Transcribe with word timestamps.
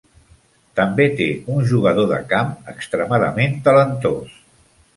També 0.79 1.05
té 1.19 1.27
un 1.57 1.67
jugador 1.73 2.09
de 2.13 2.19
camp 2.33 2.49
extremadament 2.73 3.57
talentós. 3.69 4.37